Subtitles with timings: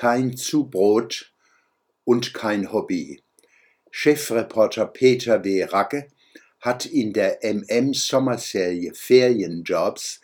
[0.00, 1.30] kein Zubrot
[2.04, 3.22] und kein Hobby.
[3.90, 5.64] Chefreporter Peter W.
[5.64, 6.08] Racke
[6.58, 10.22] hat in der MM Sommerserie Ferienjobs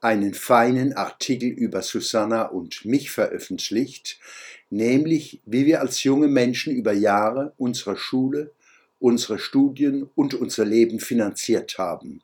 [0.00, 4.18] einen feinen Artikel über Susanna und mich veröffentlicht,
[4.70, 8.52] nämlich wie wir als junge Menschen über Jahre unsere Schule,
[8.98, 12.22] unsere Studien und unser Leben finanziert haben.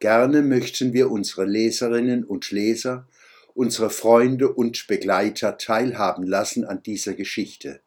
[0.00, 3.06] Gerne möchten wir unsere Leserinnen und Leser,
[3.54, 7.80] unsere Freunde und Begleiter teilhaben lassen an dieser Geschichte.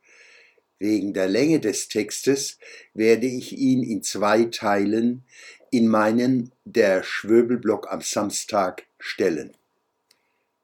[0.80, 2.58] Wegen der Länge des Textes
[2.94, 5.26] werde ich ihn in zwei Teilen
[5.72, 9.55] in meinen Der Schwöbelblock am Samstag stellen.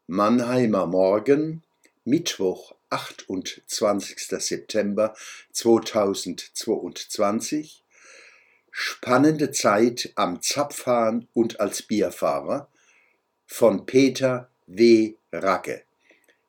[0.07, 1.63] Mannheimer Morgen,
[2.05, 4.17] Mittwoch, 28.
[4.39, 5.15] September
[5.51, 7.83] 2022.
[8.71, 12.69] Spannende Zeit am Zapfhahn und als Bierfahrer
[13.45, 15.15] von Peter W.
[15.31, 15.83] Racke.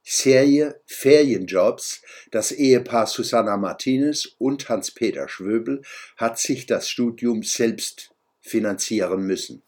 [0.02, 2.00] Serie Ferienjobs.
[2.30, 5.82] Das Ehepaar Susanna Martinez und Hans-Peter Schwöbel
[6.16, 9.62] hat sich das Studium selbst finanzieren müssen.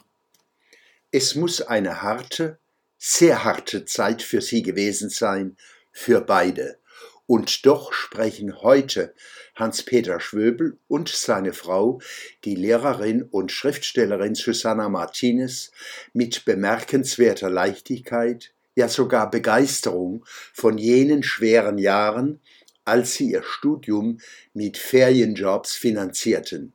[1.11, 2.59] Es muss eine harte,
[2.99, 5.57] sehr harte Zeit für sie gewesen sein,
[5.93, 6.79] für beide.
[7.27, 9.13] Und doch sprechen heute
[9.57, 12.01] Hans-Peter Schwöbel und seine Frau,
[12.45, 15.73] die Lehrerin und Schriftstellerin Susanna Martinez,
[16.13, 22.41] mit bemerkenswerter Leichtigkeit, ja sogar Begeisterung von jenen schweren Jahren,
[22.85, 24.21] als sie ihr Studium
[24.55, 26.75] mit Ferienjobs finanzierten.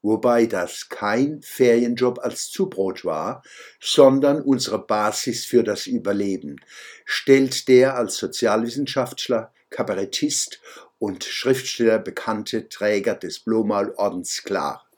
[0.00, 3.42] Wobei das kein Ferienjob als Zubrot war,
[3.80, 6.60] sondern unsere Basis für das Überleben,
[7.04, 10.60] stellt der als Sozialwissenschaftler, Kabarettist
[10.98, 14.88] und Schriftsteller bekannte Träger des Blomalordens klar.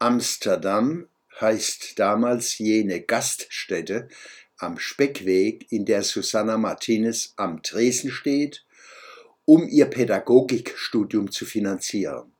[0.00, 1.06] Amsterdam
[1.40, 4.08] heißt damals jene Gaststätte,
[4.58, 8.64] am Speckweg, in der Susanna Martinez am Tresen steht,
[9.44, 12.34] um ihr Pädagogikstudium zu finanzieren.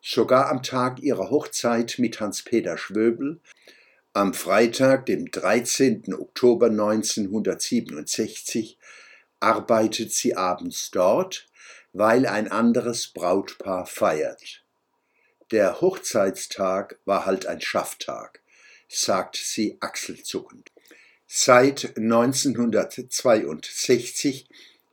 [0.00, 3.40] Sogar am Tag ihrer Hochzeit mit Hans-Peter Schwöbel,
[4.12, 6.14] am Freitag, dem 13.
[6.14, 8.78] Oktober 1967,
[9.40, 11.46] arbeitet sie abends dort,
[11.92, 14.62] weil ein anderes Brautpaar feiert.
[15.50, 18.40] Der Hochzeitstag war halt ein Schafftag,
[18.88, 20.72] sagt sie achselzuckend.
[21.26, 24.48] Seit 1962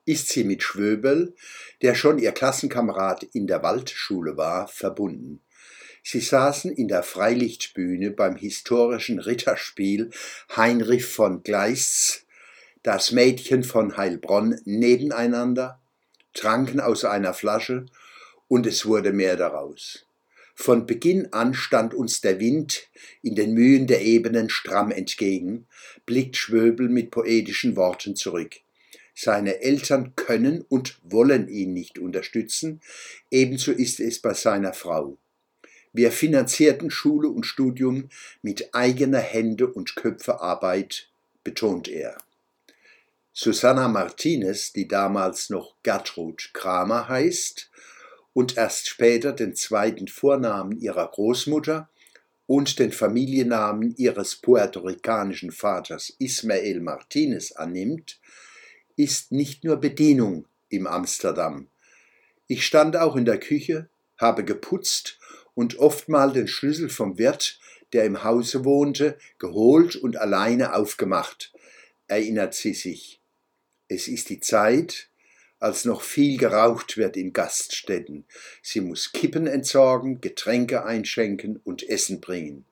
[0.05, 1.35] ist sie mit Schwöbel,
[1.81, 5.41] der schon ihr Klassenkamerad in der Waldschule war, verbunden.
[6.03, 10.11] Sie saßen in der Freilichtbühne beim historischen Ritterspiel
[10.55, 12.22] Heinrich von Gleiss,
[12.83, 15.79] das Mädchen von Heilbronn nebeneinander,
[16.33, 17.85] tranken aus einer Flasche
[18.47, 20.05] und es wurde mehr daraus.
[20.55, 22.87] Von Beginn an stand uns der Wind
[23.23, 25.65] in den Mühen der Ebenen stramm entgegen,
[26.05, 28.57] blickt Schwöbel mit poetischen Worten zurück.
[29.15, 32.81] Seine Eltern können und wollen ihn nicht unterstützen,
[33.31, 35.17] ebenso ist es bei seiner Frau.
[35.91, 38.09] Wir finanzierten Schule und Studium
[38.41, 41.09] mit eigener Hände und Köpfearbeit,
[41.43, 42.17] betont er.
[43.35, 47.71] Susanna Martinez, die damals noch Gertrud Kramer heißt,
[48.33, 51.89] und erst später den zweiten Vornamen ihrer Großmutter
[52.45, 58.19] und den Familiennamen ihres puerto-ricanischen Vaters Ismael Martinez annimmt,
[58.97, 61.67] ist nicht nur Bedienung im Amsterdam.
[62.45, 65.17] Ich stand auch in der Küche, habe geputzt
[65.55, 67.59] und oftmal den Schlüssel vom Wirt,
[67.93, 71.51] der im Hause wohnte, geholt und alleine aufgemacht,
[72.07, 73.22] erinnert sie sich.
[73.87, 75.09] Es ist die Zeit,
[75.59, 78.25] als noch viel geraucht wird in Gaststätten.
[78.61, 82.65] Sie muss Kippen entsorgen, Getränke einschenken und Essen bringen.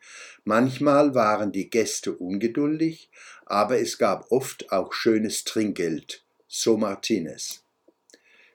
[0.43, 3.09] Manchmal waren die Gäste ungeduldig,
[3.45, 7.63] aber es gab oft auch schönes Trinkgeld, so Martinez.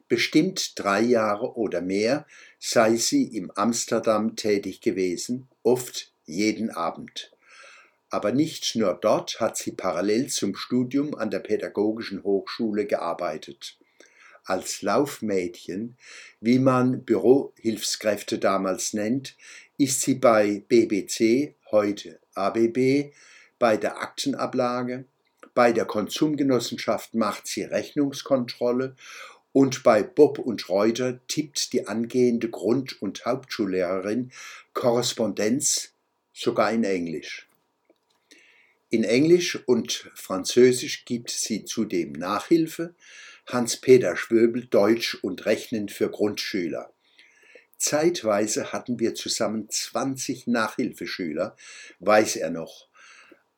[0.08, 2.26] Bestimmt drei Jahre oder mehr
[2.58, 7.32] sei sie im Amsterdam tätig gewesen, oft jeden Abend.
[8.10, 13.78] Aber nicht nur dort hat sie parallel zum Studium an der Pädagogischen Hochschule gearbeitet.
[14.44, 15.96] Als Laufmädchen,
[16.40, 19.36] wie man Bürohilfskräfte damals nennt,
[19.76, 23.12] ist sie bei BBC, heute ABB,
[23.58, 25.04] bei der Aktenablage,
[25.56, 28.94] bei der Konsumgenossenschaft macht sie Rechnungskontrolle.
[29.52, 34.32] Und bei Bob und Reuter tippt die angehende Grund- und Hauptschullehrerin
[34.74, 35.94] Korrespondenz,
[36.34, 37.48] sogar in Englisch.
[38.88, 42.94] In Englisch und Französisch gibt sie zudem Nachhilfe,
[43.46, 46.92] Hans-Peter Schwöbel Deutsch und Rechnen für Grundschüler.
[47.78, 51.56] Zeitweise hatten wir zusammen 20 Nachhilfeschüler,
[51.98, 52.86] weiß er noch.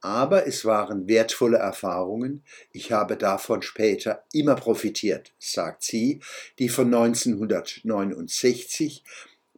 [0.01, 2.43] Aber es waren wertvolle Erfahrungen,
[2.73, 6.21] ich habe davon später immer profitiert, sagt sie,
[6.59, 9.05] die von 1969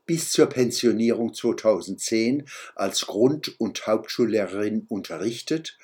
[0.07, 5.79] bis zur Pensionierung 2010 als Grund- und Hauptschullehrerin unterrichtet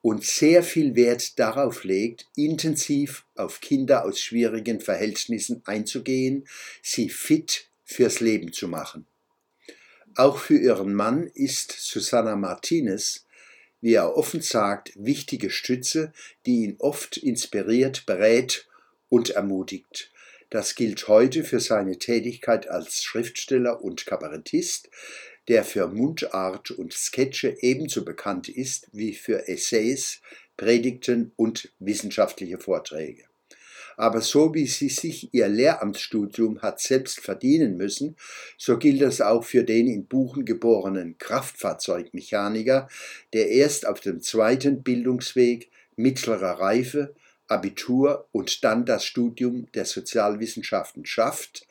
[0.00, 6.46] und sehr viel Wert darauf legt, intensiv auf Kinder aus schwierigen Verhältnissen einzugehen,
[6.82, 9.06] sie fit fürs Leben zu machen.
[10.16, 13.24] Auch für ihren Mann ist Susanna Martinez
[13.82, 16.12] wie er offen sagt, wichtige Stütze,
[16.46, 18.66] die ihn oft inspiriert, berät
[19.10, 20.11] und ermutigt.
[20.52, 24.90] Das gilt heute für seine Tätigkeit als Schriftsteller und Kabarettist,
[25.48, 30.20] der für Mundart und Sketche ebenso bekannt ist wie für Essays,
[30.58, 33.24] Predigten und wissenschaftliche Vorträge.
[33.96, 38.16] Aber so wie sie sich ihr Lehramtsstudium hat selbst verdienen müssen,
[38.58, 42.90] so gilt das auch für den in Buchen geborenen Kraftfahrzeugmechaniker,
[43.32, 47.14] der erst auf dem zweiten Bildungsweg mittlerer Reife,
[47.52, 51.66] Abitur und dann das Studium der Sozialwissenschaften schafft,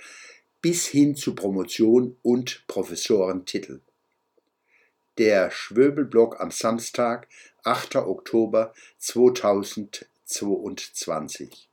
[0.62, 3.82] bis hin zu Promotion und Professorentitel.
[5.18, 7.28] Der Schwöbelblock am Samstag,
[7.64, 7.96] 8.
[7.98, 11.71] Oktober 2022.